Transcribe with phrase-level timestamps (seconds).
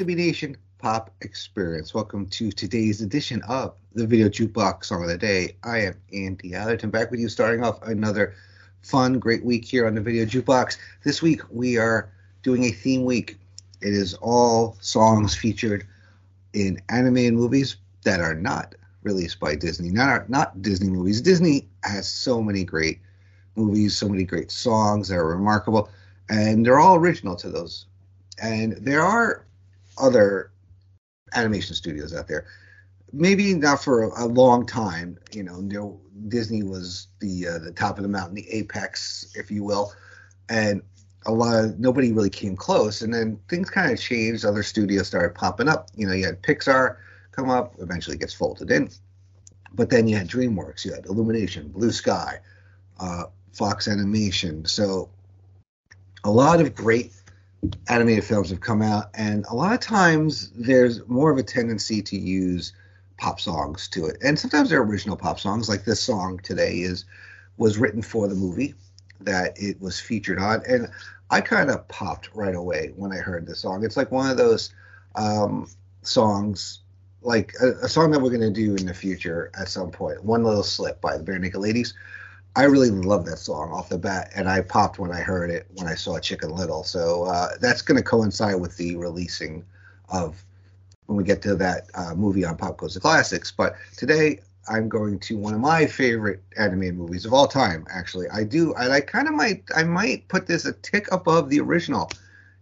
[0.00, 1.92] To Be Nation Pop Experience.
[1.92, 5.56] Welcome to today's edition of the Video Jukebox Song of the Day.
[5.62, 8.32] I am Andy Atherton, back with you, starting off another
[8.80, 10.78] fun, great week here on the Video Jukebox.
[11.04, 12.10] This week we are
[12.42, 13.36] doing a theme week
[13.82, 15.86] it is all songs featured
[16.54, 21.20] in anime and movies that are not released by Disney, not not Disney movies.
[21.20, 23.00] Disney has so many great
[23.54, 25.90] movies, so many great songs that are remarkable,
[26.30, 27.84] and they're all original to those.
[28.42, 29.44] And there are
[30.00, 30.52] other
[31.34, 32.46] animation studios out there.
[33.12, 35.18] Maybe not for a, a long time.
[35.32, 39.64] You know, Disney was the uh, the top of the mountain, the apex, if you
[39.64, 39.92] will,
[40.48, 40.82] and
[41.26, 45.06] a lot of nobody really came close and then things kind of changed other studios
[45.06, 46.96] started popping up you know you had pixar
[47.32, 48.88] come up eventually gets folded in
[49.74, 52.38] but then you had dreamworks you had illumination blue sky
[53.00, 55.10] uh, fox animation so
[56.24, 57.12] a lot of great
[57.88, 62.00] animated films have come out and a lot of times there's more of a tendency
[62.00, 62.72] to use
[63.18, 67.04] pop songs to it and sometimes they're original pop songs like this song today is
[67.58, 68.74] was written for the movie
[69.20, 70.88] that it was featured on, and
[71.30, 73.84] I kind of popped right away when I heard the song.
[73.84, 74.72] It's like one of those
[75.14, 75.68] um,
[76.02, 76.80] songs,
[77.22, 80.24] like a, a, song that we're going to do in the future at some point.
[80.24, 81.94] One Little Slip by the Barenaked Ladies.
[82.56, 85.66] I really love that song off the bat, and I popped when I heard it
[85.74, 86.82] when I saw Chicken Little.
[86.82, 89.64] So uh, that's going to coincide with the releasing
[90.08, 90.44] of
[91.06, 93.52] when we get to that uh, movie on Pop Goes the Classics.
[93.52, 97.86] But today I'm going to one of my favorite animated movies of all time.
[97.88, 98.74] Actually, I do.
[98.74, 99.62] I, I kind of might.
[99.74, 102.10] I might put this a tick above the original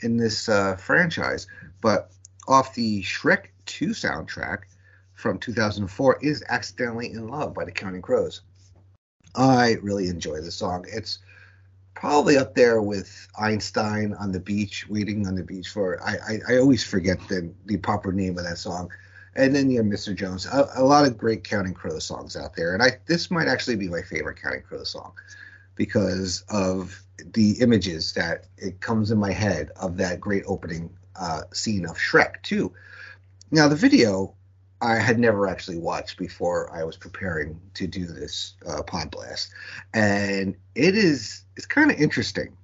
[0.00, 1.46] in this uh, franchise.
[1.82, 2.10] But
[2.48, 4.60] off the Shrek 2 soundtrack
[5.12, 8.40] from 2004 is "Accidentally in Love" by the Counting Crows.
[9.34, 10.84] I really enjoy the song.
[10.88, 11.18] It's
[11.94, 16.02] probably up there with Einstein on the beach, waiting on the beach for.
[16.02, 18.90] I I, I always forget the the proper name of that song
[19.36, 20.14] and then you have Mr.
[20.14, 20.46] Jones.
[20.46, 23.76] A, a, lot of great Counting Crows songs out there, and I this might actually
[23.76, 25.12] be my favorite Counting Crows song
[25.74, 27.02] because of
[27.32, 31.96] the images that it comes in my head of that great opening uh, scene of
[31.96, 32.72] Shrek 2.
[33.50, 34.34] Now the video
[34.84, 39.50] I had never actually watched before I was preparing to do this uh, pod blast,
[39.94, 42.56] and it is it's kind of interesting.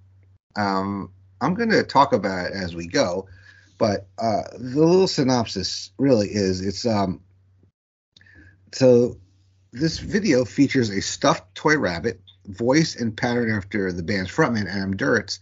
[0.56, 1.10] Um,
[1.41, 3.28] I'm going to talk about it as we go
[3.80, 7.19] but uh, the little synopsis really is it's um
[8.72, 9.16] so
[9.72, 14.97] this video features a stuffed toy rabbit, voiced and patterned after the band's frontman Adam
[14.97, 15.38] Duritz,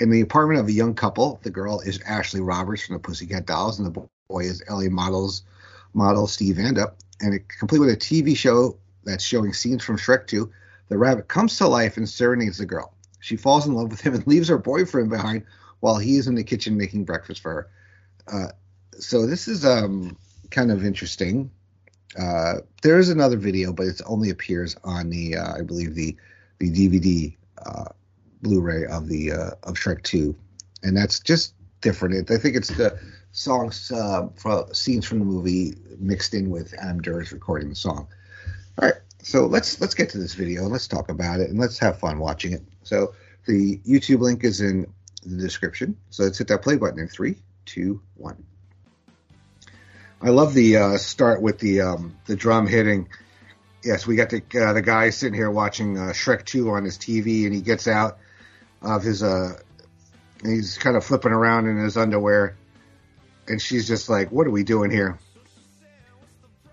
[0.00, 1.38] in the apartment of a young couple.
[1.42, 5.42] The girl is Ashley Roberts from the Pussycat Dolls, and the boy is LA models
[5.96, 6.92] model Steve Vanda.
[7.20, 10.50] And it, complete with a TV show that's showing scenes from Shrek 2,
[10.88, 12.92] the rabbit comes to life and serenades the girl.
[13.20, 15.44] She falls in love with him and leaves her boyfriend behind
[15.80, 17.70] while he is in the kitchen making breakfast for her.
[18.32, 18.52] Uh,
[18.98, 20.16] so this is um,
[20.50, 21.50] kind of interesting.
[22.18, 26.16] Uh, there is another video, but it only appears on the, uh, I believe the
[26.58, 27.36] the DVD
[27.66, 27.90] uh,
[28.40, 30.34] Blu-ray of the uh, of Shrek Two,
[30.82, 31.52] and that's just
[31.82, 32.30] different.
[32.30, 32.98] I think it's the
[33.36, 38.08] songs uh, from scenes from the movie mixed in with Adam Duritz recording the song.
[38.80, 41.58] All right, so let's let's get to this video and let's talk about it and
[41.58, 42.62] let's have fun watching it.
[42.82, 43.14] So
[43.46, 44.86] the YouTube link is in
[45.22, 45.98] the description.
[46.08, 47.36] So let's hit that play button in three,
[47.66, 48.42] two, one.
[50.22, 53.08] I love the uh, start with the um, the drum hitting.
[53.84, 56.96] Yes, we got the uh, the guy sitting here watching uh, Shrek Two on his
[56.96, 58.16] TV, and he gets out
[58.80, 59.58] of his uh,
[60.42, 62.56] he's kind of flipping around in his underwear,
[63.48, 65.18] and she's just like, "What are we doing here?"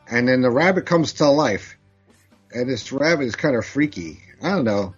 [0.09, 1.77] And then the rabbit comes to life,
[2.51, 4.19] and this rabbit is kind of freaky.
[4.41, 4.93] I don't know.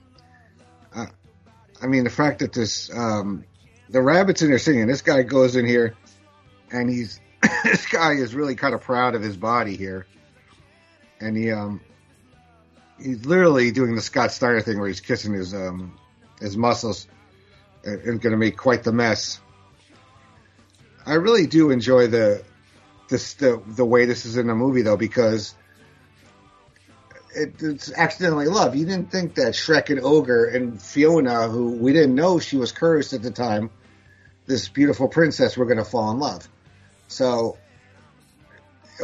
[1.82, 3.44] I mean, the fact that this um,
[3.90, 4.88] the rabbits in there singing.
[4.88, 5.96] This guy goes in here,
[6.72, 7.20] and he's
[7.64, 10.06] this guy is really kind of proud of his body here,
[11.20, 11.82] and he um
[12.98, 15.98] he's literally doing the Scott Steiner thing where he's kissing his um
[16.40, 17.08] his muscles
[17.84, 19.40] and, and going to make quite the mess.
[21.06, 22.44] I really do enjoy the
[23.10, 25.54] this the the way this is in the movie though because
[27.36, 28.76] it, it's accidentally love.
[28.76, 32.72] You didn't think that Shrek and Ogre and Fiona, who we didn't know she was
[32.72, 33.70] cursed at the time,
[34.46, 36.48] this beautiful princess, were going to fall in love.
[37.08, 37.58] So,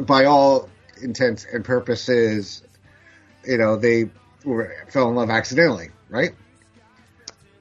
[0.02, 0.70] by all
[1.02, 2.64] intents and purposes,
[3.46, 4.10] you know, they
[4.46, 6.32] were, fell in love accidentally, right?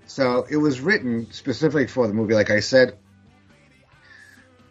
[0.06, 2.96] So it was written specifically for the movie, like I said,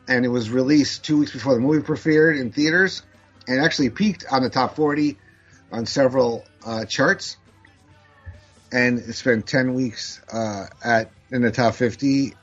[0.10, 3.04] and it was released two weeks before the movie premiered in theaters,
[3.48, 5.18] and actually peaked on the top 40
[5.72, 7.38] on several uh, charts,
[8.72, 12.34] and it spent 10 weeks uh, at in the top 50.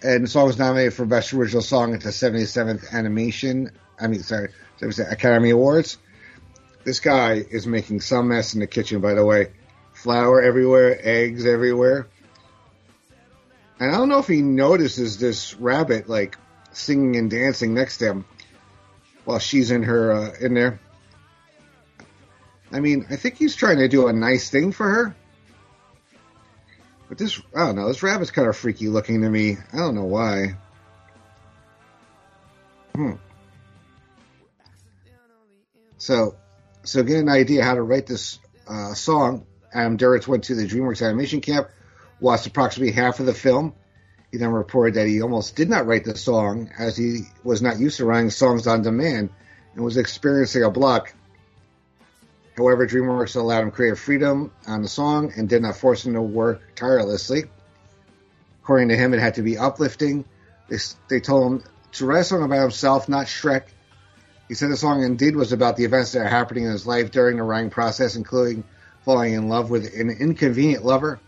[0.00, 4.22] And the song was nominated for Best Original Song at the 77th Animation, I mean,
[4.22, 4.50] sorry,
[4.80, 5.98] Academy Awards.
[6.84, 9.48] This guy is making some mess in the kitchen, by the way.
[9.92, 12.06] Flour everywhere, eggs everywhere.
[13.80, 16.36] And I don't know if he notices this rabbit like
[16.72, 18.24] singing and dancing next to him
[19.24, 20.80] while she's in her uh, in there.
[22.72, 25.16] I mean, I think he's trying to do a nice thing for her.
[27.08, 29.56] But this, I don't know, this rabbit's kind of freaky looking to me.
[29.72, 30.56] I don't know why.
[32.94, 33.12] Hmm.
[35.96, 36.36] So,
[36.84, 38.38] so get an idea how to write this
[38.68, 39.46] uh, song.
[39.72, 41.68] Adam Duritz went to the DreamWorks animation camp,
[42.20, 43.74] watched approximately half of the film.
[44.30, 47.78] He then reported that he almost did not write the song as he was not
[47.78, 49.30] used to writing songs on demand
[49.74, 51.14] and was experiencing a block.
[52.56, 56.22] However, DreamWorks allowed him creative freedom on the song and did not force him to
[56.22, 57.44] work tirelessly.
[58.62, 60.24] According to him, it had to be uplifting.
[60.68, 60.78] They,
[61.08, 63.62] they told him to write a song about himself, not Shrek.
[64.48, 67.10] He said the song indeed was about the events that are happening in his life
[67.10, 68.64] during the writing process, including
[69.04, 71.20] falling in love with an inconvenient lover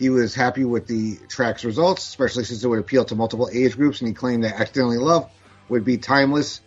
[0.00, 3.76] he was happy with the track's results, especially since it would appeal to multiple age
[3.76, 5.30] groups, and he claimed that Accidentally Love
[5.68, 6.62] would be timeless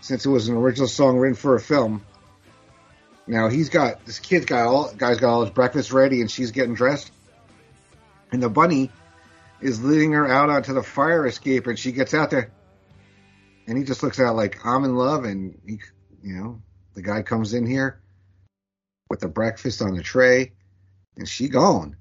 [0.00, 2.02] since it was an original song written for a film.
[3.26, 6.50] Now he's got this kid's got all guy's got all his breakfast ready and she's
[6.50, 7.12] getting dressed.
[8.32, 8.90] And the bunny
[9.60, 12.50] is leading her out onto the fire escape and she gets out there
[13.66, 15.78] and he just looks at like I'm in love and he,
[16.22, 16.62] you know
[16.94, 18.00] the guy comes in here
[19.10, 20.52] with the breakfast on the tray
[21.18, 21.98] and she gone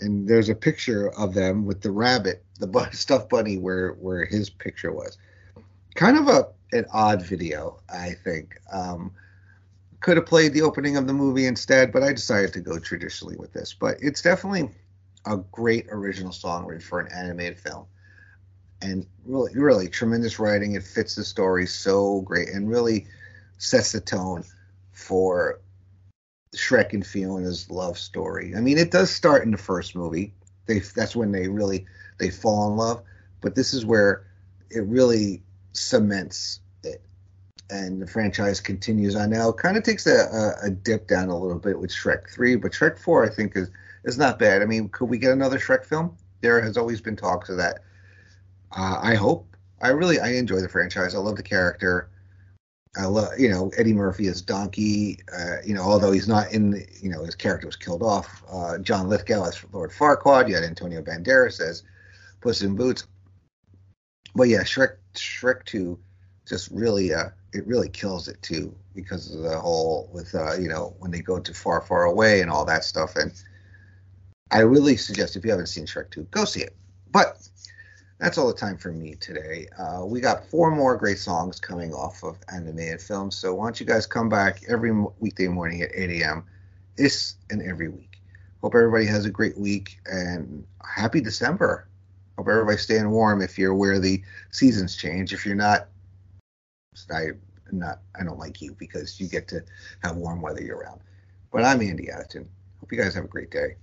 [0.00, 4.50] and there's a picture of them with the rabbit, the stuffed bunny, where where his
[4.50, 5.18] picture was.
[5.94, 8.56] Kind of a an odd video, I think.
[8.72, 9.12] Um,
[10.00, 13.36] could have played the opening of the movie instead, but I decided to go traditionally
[13.36, 13.74] with this.
[13.74, 14.70] But it's definitely
[15.26, 17.86] a great original song for an animated film,
[18.80, 20.74] and really, really tremendous writing.
[20.74, 23.06] It fits the story so great, and really
[23.58, 24.44] sets the tone
[24.92, 25.60] for
[26.54, 28.54] Shrek and Fiona's love story.
[28.56, 30.34] I mean, it does start in the first movie.
[30.66, 31.86] They that's when they really
[32.18, 33.02] they fall in love,
[33.40, 34.26] but this is where
[34.70, 35.42] it really
[35.72, 37.02] cements it,
[37.70, 39.30] and the franchise continues on.
[39.30, 42.56] Now, kind of takes a, a, a, dip down a little bit with Shrek Three,
[42.56, 43.70] but Shrek Four, I think, is
[44.04, 44.62] is not bad.
[44.62, 46.16] I mean, could we get another Shrek film?
[46.40, 47.80] There has always been talks of that.
[48.76, 49.46] Uh, I hope.
[49.82, 51.14] I really I enjoy the franchise.
[51.14, 52.10] I love the character.
[52.96, 55.20] I love, you know, Eddie Murphy as Donkey.
[55.32, 58.42] Uh, you know, although he's not in, the, you know, his character was killed off.
[58.50, 60.48] Uh, John Lithgow as Lord Farquaad.
[60.48, 61.84] You had Antonio Banderas as
[62.40, 63.06] Puss in Boots.
[64.34, 65.98] But yeah, Shrek, Shrek Two,
[66.46, 70.68] just really, uh, it really kills it too because of the whole with, uh, you
[70.68, 73.14] know, when they go to far, far away and all that stuff.
[73.14, 73.32] And
[74.50, 76.76] I really suggest if you haven't seen Shrek Two, go see it.
[77.12, 77.48] But
[78.20, 79.66] that's all the time for me today.
[79.78, 83.34] Uh, we got four more great songs coming off of animated films.
[83.34, 86.44] So why don't you guys come back every weekday morning at 8 a.m.
[86.96, 88.20] This and every week.
[88.60, 91.88] Hope everybody has a great week and happy December.
[92.36, 95.32] Hope everybody's staying warm if you're where the seasons change.
[95.32, 95.88] If you're not,
[97.10, 97.30] I
[97.72, 99.62] not I don't like you because you get to
[100.02, 101.00] have warm weather year round.
[101.50, 102.48] But I'm Andy Atherton.
[102.80, 103.76] Hope you guys have a great day.